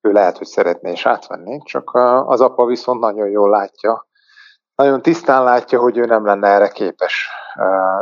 ő 0.00 0.12
lehet, 0.12 0.38
hogy 0.38 0.46
szeretné 0.46 0.92
is 0.92 1.06
átvenni, 1.06 1.60
csak 1.64 1.90
az 2.26 2.40
apa 2.40 2.64
viszont 2.64 3.00
nagyon 3.00 3.28
jól 3.28 3.50
látja, 3.50 4.06
nagyon 4.74 5.02
tisztán 5.02 5.44
látja, 5.44 5.80
hogy 5.80 5.98
ő 5.98 6.04
nem 6.04 6.26
lenne 6.26 6.48
erre 6.48 6.68
képes. 6.68 7.28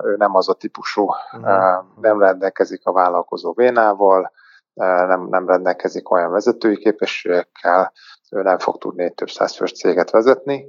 Ő 0.05 0.17
nem 0.17 0.35
az 0.35 0.49
a 0.49 0.53
típusú, 0.53 1.03
uh-huh. 1.03 1.85
nem 2.01 2.21
rendelkezik 2.21 2.87
a 2.87 2.93
vállalkozó 2.93 3.53
vénával, 3.53 4.33
nem, 4.75 5.27
nem 5.31 5.47
rendelkezik 5.47 6.11
olyan 6.11 6.31
vezetői 6.31 6.77
képességekkel, 6.77 7.93
ő 8.31 8.43
nem 8.43 8.59
fog 8.59 8.79
tudni 8.79 9.05
egy 9.05 9.15
több 9.15 9.31
száz 9.31 9.57
fős 9.57 9.73
céget 9.73 10.11
vezetni, 10.11 10.67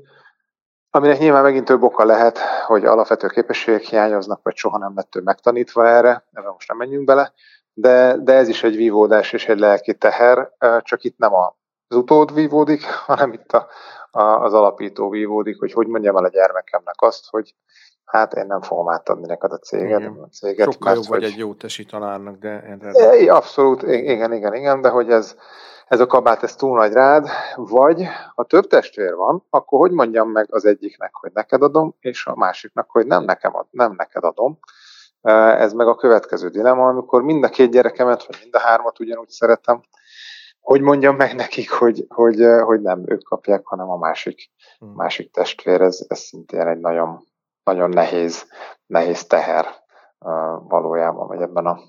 aminek 0.95 1.19
nyilván 1.19 1.43
megint 1.43 1.65
több 1.65 1.83
oka 1.83 2.05
lehet, 2.05 2.39
hogy 2.65 2.85
alapvető 2.85 3.27
képességek 3.27 3.81
hiányoznak, 3.81 4.39
vagy 4.43 4.55
soha 4.55 4.77
nem 4.77 4.91
lett 4.95 5.15
ő 5.15 5.21
megtanítva 5.21 5.87
erre, 5.87 6.25
ebben 6.33 6.51
most 6.51 6.67
nem 6.67 6.77
menjünk 6.77 7.05
bele, 7.05 7.33
de, 7.73 8.17
de 8.17 8.33
ez 8.33 8.47
is 8.47 8.63
egy 8.63 8.75
vívódás 8.75 9.33
és 9.33 9.47
egy 9.47 9.59
lelki 9.59 9.93
teher, 9.93 10.51
csak 10.81 11.03
itt 11.03 11.17
nem 11.17 11.33
az 11.33 11.95
utód 11.95 12.33
vívódik, 12.33 12.83
hanem 13.07 13.33
itt 13.33 13.51
a, 13.51 13.67
a, 14.11 14.21
az 14.21 14.53
alapító 14.53 15.09
vívódik, 15.09 15.59
hogy 15.59 15.73
hogy 15.73 15.87
mondjam 15.87 16.17
el 16.17 16.23
a 16.23 16.29
gyermekemnek 16.29 17.01
azt, 17.01 17.29
hogy 17.29 17.55
hát 18.05 18.33
én 18.33 18.45
nem 18.45 18.61
fogom 18.61 18.89
átadni 18.89 19.25
neked 19.25 19.51
a 19.51 19.57
céget. 19.57 19.99
Igen. 19.99 20.17
A 20.21 20.27
céget 20.27 20.71
Sokkal 20.71 20.93
mert, 20.93 21.05
jobb 21.05 21.13
vagy 21.13 21.23
egy 21.23 21.37
jó 21.37 21.53
tesi 21.53 21.85
tanárnak, 21.85 22.37
de... 22.37 22.77
É, 22.91 23.27
abszolút, 23.27 23.81
igen, 23.81 24.33
igen, 24.33 24.53
igen, 24.53 24.81
de 24.81 24.89
hogy 24.89 25.09
ez, 25.09 25.35
ez 25.87 25.99
a 25.99 26.05
kabát, 26.05 26.43
ez 26.43 26.55
túl 26.55 26.77
nagy 26.77 26.93
rád, 26.93 27.27
vagy 27.55 28.07
ha 28.35 28.43
több 28.43 28.67
testvér 28.67 29.15
van, 29.15 29.45
akkor 29.49 29.79
hogy 29.79 29.91
mondjam 29.91 30.29
meg 30.29 30.47
az 30.49 30.65
egyiknek, 30.65 31.13
hogy 31.13 31.31
neked 31.33 31.61
adom, 31.61 31.95
és 31.99 32.25
a 32.25 32.35
másiknak, 32.35 32.89
hogy 32.91 33.05
nem, 33.05 33.23
nekem 33.23 33.55
ad, 33.55 33.65
nem 33.71 33.93
neked 33.97 34.23
adom. 34.23 34.59
Ez 35.57 35.73
meg 35.73 35.87
a 35.87 35.95
következő 35.95 36.49
dilema, 36.49 36.87
amikor 36.87 37.21
mind 37.21 37.43
a 37.43 37.49
két 37.49 37.71
gyerekemet, 37.71 38.25
vagy 38.25 38.37
mind 38.41 38.55
a 38.55 38.59
hármat 38.59 38.99
ugyanúgy 38.99 39.29
szeretem, 39.29 39.81
hogy 40.65 40.81
mondjam 40.81 41.15
meg 41.15 41.35
nekik, 41.35 41.71
hogy, 41.71 42.05
hogy, 42.07 42.45
hogy 42.63 42.81
nem 42.81 43.03
ők 43.05 43.23
kapják, 43.23 43.65
hanem 43.65 43.89
a 43.89 43.97
másik, 43.97 44.51
hmm. 44.79 44.93
másik 44.95 45.31
testvér. 45.31 45.81
Ez, 45.81 46.05
ez 46.07 46.19
szintén 46.19 46.67
egy 46.67 46.79
nagyon, 46.79 47.27
nagyon 47.65 47.89
nehéz, 47.89 48.47
nehéz 48.85 49.25
teher 49.27 49.65
valójában, 50.67 51.27
vagy 51.27 51.41
ebben 51.41 51.65
a, 51.65 51.79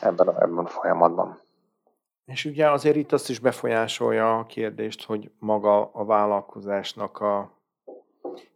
ebben 0.00 0.28
a, 0.28 0.42
ebben 0.42 0.64
a 0.64 0.68
folyamatban. 0.68 1.40
És 2.24 2.44
ugye 2.44 2.70
azért 2.70 2.96
itt 2.96 3.12
azt 3.12 3.28
is 3.28 3.38
befolyásolja 3.38 4.38
a 4.38 4.46
kérdést, 4.46 5.04
hogy 5.04 5.30
maga 5.38 5.90
a 5.92 6.04
vállalkozásnak 6.04 7.20
a 7.20 7.56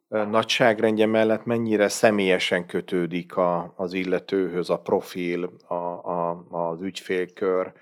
nagyságrendje 0.09 1.07
mellett 1.07 1.45
mennyire 1.45 1.89
személyesen 1.89 2.67
kötődik 2.67 3.37
a, 3.37 3.73
az 3.77 3.93
illetőhöz 3.93 4.71
a 4.71 4.81
profil, 4.81 5.51
a, 5.67 5.75
a, 5.75 6.45
az 6.51 6.83
ügyfélkör, 6.83 7.73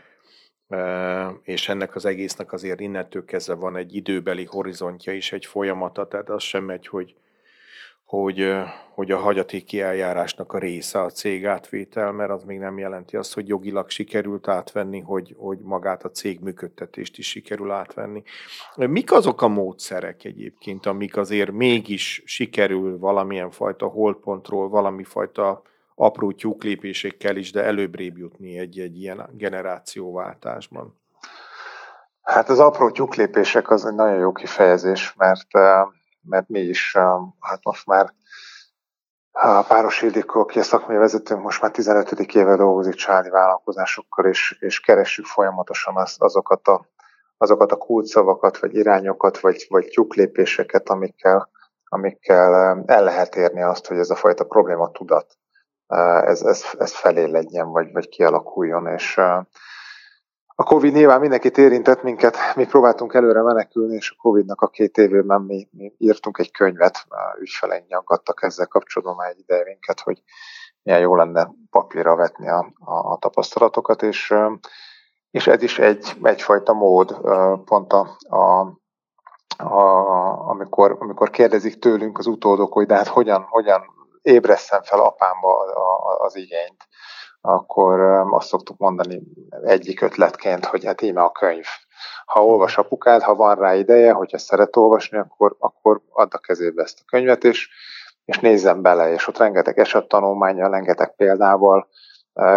és 1.43 1.69
ennek 1.69 1.95
az 1.95 2.05
egésznek 2.05 2.53
azért 2.53 2.81
innentől 2.81 3.25
kezdve 3.25 3.55
van 3.55 3.77
egy 3.77 3.95
időbeli 3.95 4.45
horizontja 4.45 5.13
is, 5.13 5.33
egy 5.33 5.47
folyamata, 5.47 6.09
tehát 6.09 6.31
az 6.31 6.43
sem 6.43 6.65
megy, 6.65 6.87
hogy 6.87 7.15
hogy, 8.09 8.53
hogy 8.95 9.11
a 9.11 9.19
hagyatéki 9.19 9.81
eljárásnak 9.81 10.53
a 10.53 10.59
része 10.59 11.01
a 11.01 11.11
cég 11.11 11.47
átvétel, 11.47 12.13
mert 12.13 12.31
az 12.31 12.45
még 12.45 12.59
nem 12.59 12.79
jelenti 12.79 13.17
azt, 13.17 13.35
hogy 13.35 13.49
jogilag 13.49 13.91
sikerült 13.91 14.49
átvenni, 14.49 15.01
hogy, 15.01 15.35
hogy 15.39 15.59
magát 15.59 16.05
a 16.05 16.11
cég 16.11 16.41
működtetést 16.41 17.19
is 17.19 17.29
sikerül 17.29 17.71
átvenni. 17.71 18.23
Mik 18.75 19.13
azok 19.13 19.43
a 19.43 19.49
módszerek 19.49 20.25
egyébként, 20.25 20.87
amik 20.87 21.17
azért 21.17 21.51
mégis 21.51 22.23
sikerül 22.27 22.99
valamilyen 22.99 23.51
fajta 23.51 23.87
holdpontról, 23.87 24.69
valami 24.69 25.05
fajta 25.05 25.63
apró 25.95 26.33
tyúklépésekkel 26.33 27.37
is, 27.37 27.53
de 27.53 27.65
előbbrébb 27.65 28.19
jutni 28.19 28.59
egy-egy 28.59 29.01
ilyen 29.01 29.31
generációváltásban? 29.33 31.01
Hát 32.23 32.49
az 32.49 32.59
apró 32.59 32.91
tyúklépések 32.91 33.71
az 33.71 33.87
egy 33.87 33.95
nagyon 33.95 34.19
jó 34.19 34.33
kifejezés, 34.33 35.15
mert 35.17 35.49
mert 36.29 36.49
mi 36.49 36.61
is, 36.61 36.97
hát 37.41 37.61
most 37.63 37.87
már 37.87 38.13
a 39.31 39.63
Páros 39.63 40.03
Ildikó, 40.03 40.41
aki 40.41 40.59
a 40.59 40.63
szakmai 40.63 40.97
vezetőnk, 40.97 41.43
most 41.43 41.63
már 41.63 41.71
15. 41.71 42.11
éve 42.11 42.57
dolgozik 42.57 42.95
családi 42.95 43.29
vállalkozásokkal, 43.29 44.27
és, 44.27 44.57
és 44.61 44.81
keressük 44.81 45.25
folyamatosan 45.25 45.97
az, 45.97 46.17
azokat 46.19 46.69
a, 46.69 46.87
azokat 47.37 47.73
a 47.73 47.77
kulcsszavakat, 47.77 48.59
vagy 48.59 48.75
irányokat, 48.75 49.41
vagy, 49.41 49.67
vagy 49.69 49.87
tyúklépéseket, 49.87 50.89
amikkel, 50.89 51.51
amikkel 51.85 52.83
el 52.87 53.05
lehet 53.05 53.37
érni 53.37 53.63
azt, 53.63 53.87
hogy 53.87 53.99
ez 53.99 54.11
a 54.11 54.15
fajta 54.15 54.45
probléma 54.45 54.91
tudat, 54.91 55.39
ez, 56.25 56.43
ez, 56.43 56.65
ez 56.79 56.93
felé 56.93 57.25
legyen, 57.25 57.69
vagy, 57.71 57.93
vagy 57.93 58.09
kialakuljon, 58.09 58.87
és 58.87 59.21
a 60.61 60.65
Covid 60.65 60.95
nyilván 60.95 61.21
mindenkit 61.21 61.59
érintett 61.59 62.03
minket, 62.03 62.37
mi 62.55 62.67
próbáltunk 62.67 63.15
előre 63.15 63.43
menekülni, 63.43 63.95
és 63.95 64.11
a 64.11 64.21
Covidnak 64.23 64.61
a 64.61 64.69
két 64.69 64.99
évében 64.99 65.41
mi, 65.41 65.69
mi 65.71 65.93
írtunk 65.99 66.39
egy 66.39 66.51
könyvet, 66.51 67.07
ügyfeleink 67.41 67.89
nyaggattak 67.89 68.43
ezzel 68.43 68.67
kapcsolatban 68.67 69.17
már 69.17 69.31
egy 69.31 69.39
ideje 69.39 69.65
minket, 69.65 70.01
hogy 70.01 70.23
milyen 70.83 71.01
jó 71.01 71.17
lenne 71.17 71.51
papírra 71.71 72.17
vetni 72.17 72.49
a, 72.49 72.73
a, 72.79 73.13
a 73.13 73.19
tapasztalatokat, 73.19 74.03
és, 74.03 74.35
és 75.31 75.47
ez 75.47 75.63
is 75.63 75.79
egy, 75.79 76.17
egyfajta 76.23 76.73
mód, 76.73 77.21
pont 77.65 77.93
a, 77.93 78.17
a, 78.29 78.61
a, 79.57 79.83
amikor, 80.49 80.97
amikor 80.99 81.31
kérdezik 81.31 81.79
tőlünk 81.79 82.19
az 82.19 82.27
utódok, 82.27 82.73
hogy 82.73 82.87
de 82.87 82.95
hát 82.95 83.09
hogyan, 83.09 83.43
hogyan 83.43 83.83
ébreszem 84.23 84.83
fel 84.83 85.01
apámba 85.01 85.65
az 86.19 86.37
igényt 86.37 86.89
akkor 87.49 88.01
azt 88.31 88.49
szoktuk 88.49 88.79
mondani 88.79 89.23
egyik 89.63 90.01
ötletként, 90.01 90.65
hogy 90.65 90.85
hát 90.85 91.03
íme 91.03 91.23
a 91.23 91.33
könyv. 91.33 91.65
Ha 92.25 92.45
olvas 92.45 92.79
apukád, 92.79 93.23
ha 93.23 93.35
van 93.35 93.55
rá 93.55 93.75
ideje, 93.75 94.13
hogyha 94.13 94.39
szeret 94.39 94.77
olvasni, 94.77 95.19
akkor, 95.19 95.57
akkor 95.59 96.01
add 96.11 96.29
a 96.31 96.39
kezébe 96.39 96.83
ezt 96.83 96.99
a 97.01 97.09
könyvet, 97.11 97.45
és, 97.45 97.69
és 98.25 98.39
nézzen 98.39 98.83
bele, 98.83 99.13
és 99.13 99.29
ott 99.29 99.39
rengeteg 99.39 99.79
esettanulmánya, 99.79 100.71
rengeteg 100.71 101.15
példával, 101.17 101.89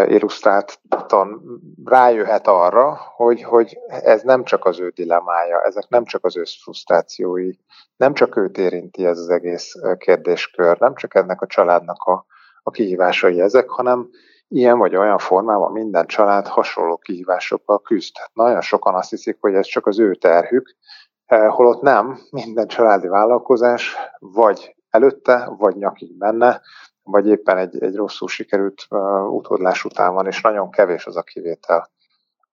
illusztráltan 0.05 1.41
rájöhet 1.86 2.48
arra, 2.48 2.98
hogy, 3.15 3.43
hogy 3.43 3.79
ez 3.88 4.21
nem 4.21 4.43
csak 4.43 4.65
az 4.65 4.79
ő 4.79 4.89
dilemája, 4.89 5.63
ezek 5.63 5.88
nem 5.89 6.05
csak 6.05 6.25
az 6.25 6.38
ő 6.38 6.43
frusztrációi, 6.63 7.51
nem 7.95 8.13
csak 8.13 8.36
őt 8.36 8.57
érinti 8.57 9.05
ez 9.05 9.17
az 9.17 9.29
egész 9.29 9.74
kérdéskör, 9.98 10.79
nem 10.79 10.95
csak 10.95 11.15
ennek 11.15 11.41
a 11.41 11.48
családnak 11.48 12.03
a, 12.03 12.25
a 12.63 12.71
kihívásai 12.71 13.41
ezek, 13.41 13.69
hanem 13.69 14.10
ilyen 14.51 14.77
vagy 14.77 14.96
olyan 14.96 15.17
formában 15.17 15.72
minden 15.72 16.05
család 16.05 16.48
hasonló 16.48 16.98
kihívásokkal 16.98 17.81
küzd. 17.81 18.15
Nagyon 18.34 18.62
sokan 18.62 18.96
azt 18.96 19.10
hiszik, 19.10 19.38
hogy 19.39 19.53
ez 19.53 19.65
csak 19.65 19.86
az 19.86 20.00
ő 20.00 20.15
terhük, 20.15 20.75
eh, 21.25 21.50
holott 21.50 21.81
nem, 21.81 22.20
minden 22.31 22.67
családi 22.67 23.08
vállalkozás 23.08 23.96
vagy 24.20 24.75
előtte, 24.89 25.53
vagy 25.58 25.75
nyakig 25.75 26.17
benne, 26.17 26.62
vagy 27.03 27.27
éppen 27.27 27.58
egy, 27.58 27.84
egy 27.84 27.96
rosszul 27.96 28.27
sikerült 28.27 28.86
uh, 28.89 29.34
utódlás 29.34 29.86
után 29.86 30.13
van, 30.13 30.27
és 30.27 30.41
nagyon 30.41 30.72
kevés 30.72 31.05
az 31.05 31.17
a 31.17 31.22
kivétel, 31.22 31.89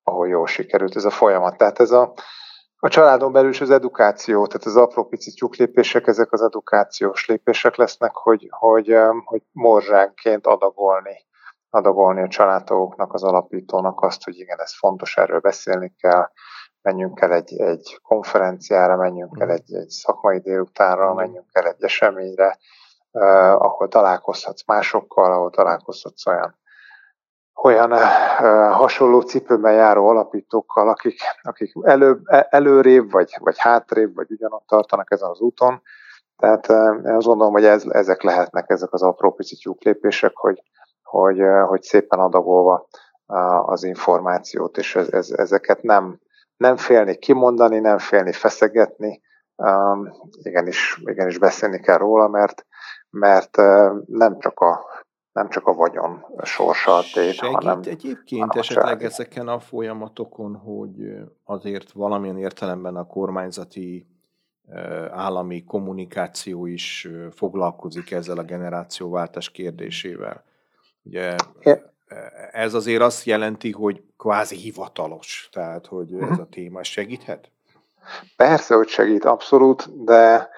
ahol 0.02 0.28
jól 0.28 0.46
sikerült 0.46 0.96
ez 0.96 1.04
a 1.04 1.10
folyamat. 1.10 1.56
Tehát 1.56 1.80
ez 1.80 1.90
a, 1.90 2.14
a 2.76 2.88
családon 2.88 3.32
belül 3.32 3.50
is 3.50 3.60
az 3.60 3.70
edukáció, 3.70 4.46
tehát 4.46 4.66
az 4.66 4.76
apró 4.76 5.04
pici 5.04 5.32
tyúklépések, 5.34 6.06
ezek 6.06 6.32
az 6.32 6.42
edukációs 6.42 7.26
lépések 7.26 7.76
lesznek, 7.76 8.14
hogy, 8.14 8.46
hogy, 8.50 8.96
hogy 9.24 9.42
morzsánként 9.52 10.46
adagolni 10.46 11.26
adagolni 11.70 12.22
a 12.22 12.28
családtagoknak, 12.28 13.12
az 13.12 13.22
alapítónak 13.22 14.00
azt, 14.00 14.24
hogy 14.24 14.38
igen, 14.38 14.60
ez 14.60 14.78
fontos, 14.78 15.16
erről 15.16 15.40
beszélni 15.40 15.94
kell, 15.98 16.30
menjünk 16.82 17.20
el 17.20 17.32
egy, 17.32 17.60
egy 17.60 17.98
konferenciára, 18.02 18.96
menjünk 18.96 19.36
el 19.40 19.50
egy, 19.50 19.74
egy 19.74 19.88
szakmai 19.88 20.38
délutánra, 20.38 21.14
menjünk 21.14 21.46
el 21.52 21.66
egy 21.66 21.82
eseményre, 21.82 22.58
eh, 23.10 23.62
ahol 23.62 23.88
találkozhatsz 23.88 24.66
másokkal, 24.66 25.32
ahol 25.32 25.50
találkozhatsz 25.50 26.26
olyan 26.26 26.56
olyan 27.62 27.92
eh, 27.92 28.72
hasonló 28.72 29.20
cipőben 29.20 29.72
járó 29.72 30.08
alapítókkal, 30.08 30.88
akik, 30.88 31.20
akik 31.42 31.72
elő, 31.82 32.20
előrébb, 32.48 33.10
vagy, 33.10 33.36
vagy 33.40 33.58
hátrébb, 33.58 34.14
vagy 34.14 34.30
ugyanott 34.30 34.66
tartanak 34.66 35.10
ezen 35.10 35.28
az 35.28 35.40
úton. 35.40 35.82
Tehát 36.36 36.70
eh, 36.70 36.94
én 37.04 37.14
azt 37.14 37.26
gondolom, 37.26 37.52
hogy 37.52 37.64
ez, 37.64 37.84
ezek 37.88 38.22
lehetnek 38.22 38.70
ezek 38.70 38.92
az 38.92 39.02
apró 39.02 39.32
pici 39.32 39.76
lépések, 39.78 40.36
hogy, 40.36 40.62
hogy, 41.08 41.40
hogy 41.66 41.82
szépen 41.82 42.18
adagolva 42.18 42.88
az 43.66 43.84
információt, 43.84 44.76
és 44.78 44.96
ez, 44.96 45.12
ez, 45.12 45.30
ezeket 45.30 45.82
nem, 45.82 46.20
nem 46.56 46.76
félni 46.76 47.16
kimondani, 47.16 47.78
nem 47.78 47.98
félni 47.98 48.32
feszegetni, 48.32 49.20
igenis, 50.42 51.00
igenis 51.04 51.38
beszélni 51.38 51.80
kell 51.80 51.96
róla, 51.96 52.28
mert, 52.28 52.66
mert 53.10 53.56
nem, 54.06 54.38
csak 54.38 54.60
a, 54.60 54.84
nem 55.32 55.48
csak 55.48 55.66
a 55.66 55.74
vagyon 55.74 56.26
sorsa 56.42 57.00
tét, 57.12 57.32
Segít 57.32 57.54
hanem 57.54 57.80
egyébként 57.84 58.40
hanem 58.40 58.58
esetleg 58.58 59.02
ezeken 59.02 59.48
a 59.48 59.58
folyamatokon, 59.58 60.56
hogy 60.56 60.94
azért 61.44 61.92
valamilyen 61.92 62.38
értelemben 62.38 62.96
a 62.96 63.06
kormányzati 63.06 64.06
állami 65.10 65.64
kommunikáció 65.64 66.66
is 66.66 67.08
foglalkozik 67.30 68.10
ezzel 68.10 68.38
a 68.38 68.42
generációváltás 68.42 69.50
kérdésével. 69.50 70.44
Ugye 71.08 71.36
ez 72.50 72.74
azért 72.74 73.02
azt 73.02 73.24
jelenti, 73.24 73.72
hogy 73.72 74.02
kvázi 74.18 74.56
hivatalos, 74.56 75.48
tehát 75.52 75.86
hogy 75.86 76.12
ez 76.12 76.28
mhm. 76.28 76.40
a 76.40 76.46
téma 76.50 76.82
segíthet? 76.82 77.50
Persze, 78.36 78.74
hogy 78.74 78.88
segít, 78.88 79.24
abszolút, 79.24 80.04
de 80.04 80.48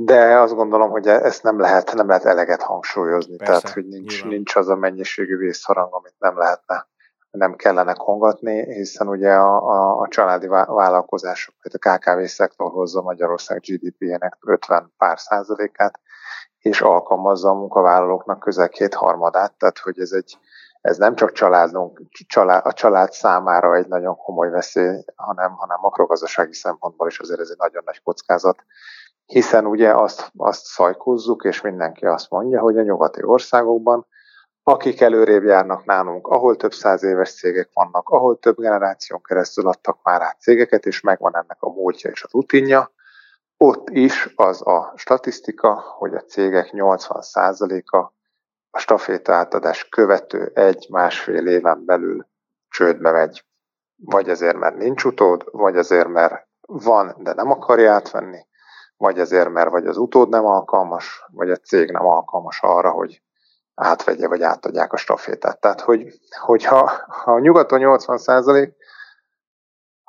de 0.00 0.38
azt 0.38 0.54
gondolom, 0.54 0.90
hogy 0.90 1.06
ezt 1.06 1.42
nem 1.42 1.60
lehet, 1.60 1.94
nem 1.94 2.08
lehet 2.08 2.24
eleget 2.24 2.62
hangsúlyozni. 2.62 3.36
Persze, 3.36 3.52
Tehát, 3.52 3.74
hogy 3.74 3.86
nincs, 3.86 4.24
nincs 4.24 4.56
az 4.56 4.68
a 4.68 4.76
mennyiségű 4.76 5.36
vészharang, 5.36 5.94
amit 5.94 6.14
nem 6.18 6.38
lehetne, 6.38 6.86
nem 7.30 7.54
kellene 7.54 7.92
kongatni, 7.92 8.74
hiszen 8.74 9.08
ugye 9.08 9.32
a, 9.32 9.68
a, 9.68 10.00
a 10.00 10.08
családi 10.08 10.46
vállalkozások, 10.46 11.54
tehát 11.62 11.98
a 12.04 12.12
KKV 12.12 12.24
szektor 12.24 12.70
hozza 12.70 13.02
Magyarország 13.02 13.60
GDP-jének 13.60 14.36
50 14.40 14.92
pár 14.96 15.18
százalékát, 15.18 16.00
és 16.68 16.80
alkalmazza 16.80 17.48
a 17.48 17.54
munkavállalóknak 17.54 18.38
közel 18.38 18.68
kétharmadát, 18.68 19.52
tehát 19.58 19.78
hogy 19.78 19.98
ez 20.00 20.12
egy 20.12 20.38
ez 20.80 20.96
nem 20.96 21.14
csak 21.14 21.32
családunk, 21.32 22.00
család, 22.26 22.66
a 22.66 22.72
család 22.72 23.12
számára 23.12 23.74
egy 23.74 23.88
nagyon 23.88 24.16
komoly 24.16 24.50
veszély, 24.50 25.04
hanem, 25.16 25.52
hanem 25.52 25.78
makrogazdasági 25.80 26.54
szempontból 26.54 27.08
is 27.08 27.18
azért 27.18 27.40
ez 27.40 27.48
egy 27.48 27.58
nagyon 27.58 27.82
nagy 27.84 28.02
kockázat, 28.02 28.64
hiszen 29.26 29.66
ugye 29.66 29.94
azt, 29.94 30.32
azt 30.36 30.64
szajkozzuk, 30.64 31.44
és 31.44 31.60
mindenki 31.60 32.06
azt 32.06 32.30
mondja, 32.30 32.60
hogy 32.60 32.78
a 32.78 32.82
nyugati 32.82 33.24
országokban, 33.24 34.06
akik 34.62 35.00
előrébb 35.00 35.44
járnak 35.44 35.84
nálunk, 35.84 36.26
ahol 36.26 36.56
több 36.56 36.72
száz 36.72 37.02
éves 37.02 37.34
cégek 37.34 37.70
vannak, 37.72 38.08
ahol 38.08 38.38
több 38.38 38.56
generáción 38.56 39.22
keresztül 39.22 39.68
adtak 39.68 39.98
már 40.02 40.22
át 40.22 40.40
cégeket, 40.40 40.86
és 40.86 41.00
megvan 41.00 41.36
ennek 41.36 41.56
a 41.60 41.68
módja 41.68 42.10
és 42.10 42.22
a 42.22 42.28
rutinja, 42.32 42.90
ott 43.58 43.88
is 43.90 44.32
az 44.36 44.66
a 44.66 44.92
statisztika, 44.96 45.80
hogy 45.80 46.14
a 46.14 46.20
cégek 46.20 46.68
80%-a 46.72 47.96
a 48.70 48.78
staféta 48.78 49.34
átadás 49.34 49.88
követő 49.88 50.50
egy-másfél 50.54 51.46
éven 51.46 51.84
belül 51.84 52.26
csődbe 52.68 53.10
megy. 53.10 53.44
Vagy 53.96 54.30
azért, 54.30 54.56
mert 54.56 54.76
nincs 54.76 55.04
utód, 55.04 55.44
vagy 55.50 55.76
azért, 55.76 56.08
mert 56.08 56.48
van, 56.60 57.14
de 57.18 57.32
nem 57.32 57.50
akarja 57.50 57.92
átvenni, 57.92 58.46
vagy 58.96 59.20
azért, 59.20 59.48
mert 59.48 59.70
vagy 59.70 59.86
az 59.86 59.96
utód 59.96 60.28
nem 60.28 60.46
alkalmas, 60.46 61.24
vagy 61.32 61.50
a 61.50 61.56
cég 61.56 61.90
nem 61.90 62.06
alkalmas 62.06 62.58
arra, 62.62 62.90
hogy 62.90 63.22
átvegye, 63.74 64.28
vagy 64.28 64.42
átadják 64.42 64.92
a 64.92 64.96
stafétát. 64.96 65.60
Tehát, 65.60 65.80
hogy, 65.80 66.18
hogyha 66.40 66.90
ha 67.08 67.38
nyugaton 67.38 67.78
80 67.78 68.18
százalék, 68.18 68.74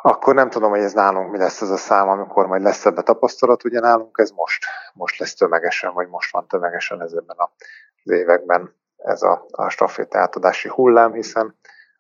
akkor 0.02 0.36
nem 0.36 0.50
tudom, 0.50 0.70
hogy 0.70 0.80
ez 0.80 0.94
nálunk 0.94 1.32
mi 1.32 1.38
lesz 1.38 1.62
ez 1.62 1.70
a 1.70 1.78
szám, 1.78 2.10
amikor 2.10 2.48
majd 2.48 2.62
lesz 2.62 2.86
ebbe 2.86 3.02
tapasztalat, 3.02 3.64
ugye 3.64 3.80
nálunk 3.80 4.18
ez 4.20 4.32
most, 4.32 4.66
most 4.94 5.20
lesz 5.20 5.34
tömegesen, 5.34 5.94
vagy 5.94 6.08
most 6.08 6.32
van 6.32 6.48
tömegesen 6.48 7.02
ezekben 7.02 7.36
az 7.38 8.12
években 8.12 8.76
ez 8.98 9.22
a, 9.22 9.46
a 9.52 9.70
staféta 9.70 10.20
átadási 10.20 10.70
hullám, 10.70 11.14
hiszen 11.14 11.56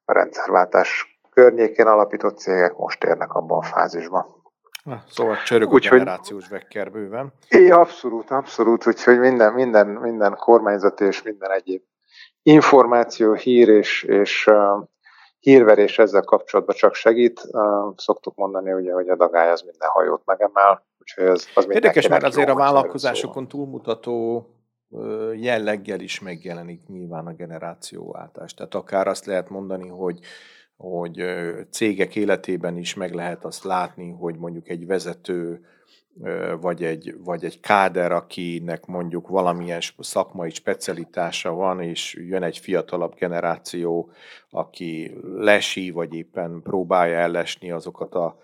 a 0.05 0.13
rendszerváltás 0.13 1.19
környékén 1.29 1.87
alapított 1.87 2.37
cégek 2.37 2.75
most 2.75 3.03
érnek 3.03 3.33
abban 3.33 3.57
a 3.57 3.63
fázisban. 3.63 4.25
Na, 4.83 5.03
szóval 5.07 5.35
csörög 5.45 5.73
a 5.73 5.79
generációs 5.79 6.47
vekker 6.47 6.91
bőven. 6.91 7.33
É, 7.47 7.69
abszolút, 7.69 8.31
abszolút, 8.31 8.87
úgyhogy 8.87 9.19
minden, 9.19 9.53
minden, 9.53 9.87
minden 9.87 10.35
kormányzat 10.35 11.01
és 11.01 11.21
minden 11.21 11.51
egyéb 11.51 11.81
információ, 12.43 13.33
hír 13.33 13.69
és, 13.69 14.03
és 14.03 14.47
uh, 14.47 14.87
hírverés 15.39 15.99
ezzel 15.99 16.21
kapcsolatban 16.21 16.75
csak 16.75 16.93
segít. 16.93 17.41
Szoktuk 17.95 18.35
mondani, 18.35 18.73
ugye, 18.73 18.93
hogy 18.93 19.09
a 19.09 19.15
dagály 19.15 19.49
az 19.51 19.61
minden 19.61 19.89
hajót 19.89 20.21
megemel, 20.25 20.85
úgyhogy 20.99 21.23
ez, 21.23 21.45
az 21.55 21.67
Érdekes, 21.69 22.07
mert 22.07 22.23
azért 22.23 22.47
jó, 22.47 22.53
a 22.53 22.57
vállalkozásokon 22.57 23.47
túlmutató 23.47 24.45
jelleggel 25.35 25.99
is 25.99 26.19
megjelenik 26.19 26.87
nyilván 26.87 27.25
a 27.25 27.33
generációváltás. 27.33 28.53
Tehát 28.53 28.75
akár 28.75 29.07
azt 29.07 29.25
lehet 29.25 29.49
mondani, 29.49 29.87
hogy 29.87 30.19
hogy 30.77 31.23
cégek 31.69 32.15
életében 32.15 32.77
is 32.77 32.93
meg 32.93 33.13
lehet 33.13 33.45
azt 33.45 33.63
látni, 33.63 34.09
hogy 34.11 34.37
mondjuk 34.37 34.69
egy 34.69 34.85
vezető 34.85 35.65
vagy 36.59 36.83
egy, 36.83 37.15
vagy 37.23 37.43
egy 37.45 37.59
káder, 37.59 38.11
akinek 38.11 38.85
mondjuk 38.85 39.27
valamilyen 39.27 39.79
szakmai 39.99 40.49
specialitása 40.49 41.53
van, 41.53 41.81
és 41.81 42.13
jön 42.13 42.43
egy 42.43 42.57
fiatalabb 42.57 43.15
generáció, 43.15 44.11
aki 44.49 45.17
lesi, 45.37 45.91
vagy 45.91 46.13
éppen 46.13 46.61
próbálja 46.63 47.17
ellesni 47.17 47.71
azokat 47.71 48.15
a 48.15 48.37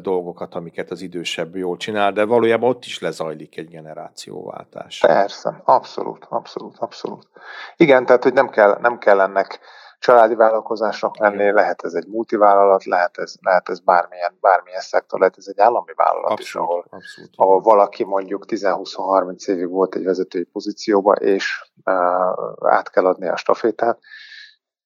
dolgokat, 0.00 0.54
amiket 0.54 0.90
az 0.90 1.02
idősebb 1.02 1.56
jól 1.56 1.76
csinál, 1.76 2.12
de 2.12 2.24
valójában 2.24 2.68
ott 2.68 2.84
is 2.84 2.98
lezajlik 2.98 3.56
egy 3.56 3.68
generációváltás. 3.68 4.98
Persze, 4.98 5.60
abszolút, 5.64 6.26
abszolút, 6.28 6.76
abszolút. 6.78 7.28
Igen, 7.76 8.06
tehát 8.06 8.22
hogy 8.22 8.32
nem 8.32 8.48
kell, 8.48 8.78
nem 8.80 8.98
kell 8.98 9.20
ennek 9.20 9.60
családi 9.98 10.34
vállalkozásnak 10.34 11.18
lenni, 11.18 11.52
lehet 11.52 11.84
ez 11.84 11.94
egy 11.94 12.06
multivállalat, 12.06 12.84
lehet 12.84 13.18
ez, 13.18 13.34
lehet 13.40 13.68
ez 13.68 13.80
bármilyen, 13.80 14.36
bármilyen 14.40 14.80
szektor, 14.80 15.18
lehet 15.18 15.36
ez 15.38 15.46
egy 15.48 15.60
állami 15.60 15.92
vállalat 15.94 16.30
abszolút, 16.30 16.42
is, 16.42 16.54
ahol, 16.54 16.84
abszolút, 16.90 17.30
ahol 17.36 17.60
valaki 17.60 18.04
mondjuk 18.04 18.44
10-20-30 18.48 19.48
évig 19.48 19.68
volt 19.68 19.94
egy 19.94 20.04
vezetői 20.04 20.44
pozícióba, 20.44 21.12
és 21.12 21.70
uh, 21.84 22.72
át 22.72 22.90
kell 22.90 23.06
adni 23.06 23.28
a 23.28 23.36
stafétát. 23.36 23.98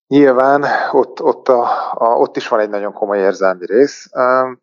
Nyilván 0.07 0.65
ott, 0.93 1.23
ott, 1.23 1.49
a, 1.49 1.63
a, 1.93 2.05
ott 2.05 2.37
is 2.37 2.49
van 2.49 2.61
egy 2.61 2.71
nagyon 2.71 2.93
komoly 2.93 3.19
érzelmi 3.19 3.67
rész, 3.67 4.11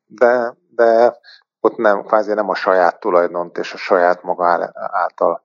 de, 0.06 0.56
de 0.70 1.18
ott 1.60 1.78
nem, 1.78 2.04
kvázi 2.04 2.34
nem 2.34 2.50
a 2.50 2.56
saját 2.56 3.00
tulajdont 3.00 3.58
és 3.58 3.74
a 3.74 3.78
saját 3.78 4.24
maga 4.24 4.72
által 4.74 5.44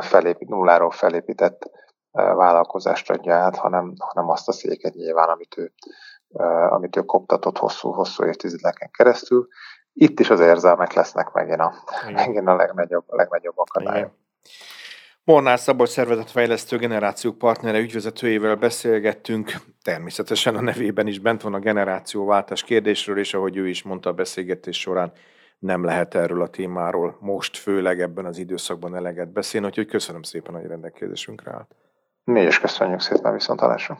felépít, 0.00 0.48
nulláról 0.48 0.90
felépített 0.90 1.70
vállalkozást 2.12 3.10
adja 3.10 3.34
át, 3.34 3.56
hanem, 3.56 3.94
hanem 3.98 4.28
azt 4.28 4.48
a 4.48 4.52
széket 4.52 4.94
nyilván, 4.94 5.28
amit 5.28 5.56
ő, 5.58 5.72
amit 6.68 6.96
ő 6.96 7.02
koptatott 7.02 7.58
hosszú-hosszú 7.58 8.24
évtizedeken 8.24 8.90
keresztül. 8.90 9.48
Itt 9.92 10.20
is 10.20 10.30
az 10.30 10.40
érzelmek 10.40 10.92
lesznek 10.92 11.32
megint 11.32 11.60
a, 11.60 11.74
megint 12.12 12.48
a 12.48 12.56
legnagyobb, 12.56 13.04
a 13.06 13.16
legnagyobb 13.16 13.58
akadály. 13.58 14.10
Mornár 15.24 15.58
Szabolcs 15.58 15.88
szervezetfejlesztő 15.88 16.76
generációk 16.76 17.38
partnere 17.38 17.78
ügyvezetőjével 17.78 18.56
beszélgettünk, 18.56 19.52
természetesen 19.82 20.56
a 20.56 20.60
nevében 20.60 21.06
is 21.06 21.18
bent 21.18 21.42
van 21.42 21.54
a 21.54 21.58
generációváltás 21.58 22.62
kérdésről, 22.62 23.18
és 23.18 23.34
ahogy 23.34 23.56
ő 23.56 23.68
is 23.68 23.82
mondta 23.82 24.10
a 24.10 24.12
beszélgetés 24.12 24.80
során, 24.80 25.12
nem 25.58 25.84
lehet 25.84 26.14
erről 26.14 26.42
a 26.42 26.48
témáról 26.48 27.16
most, 27.20 27.56
főleg 27.56 28.00
ebben 28.00 28.24
az 28.24 28.38
időszakban 28.38 28.94
eleget 28.94 29.32
beszélni, 29.32 29.66
úgyhogy 29.66 29.86
köszönöm 29.86 30.22
szépen, 30.22 30.54
hogy 30.54 30.66
rendelkezésünkre 30.66 31.52
állt. 31.52 31.74
Mi 32.30 32.42
is 32.42 32.60
köszönjük 32.60 33.00
szépen 33.00 33.32
viszontalásra. 33.32 33.98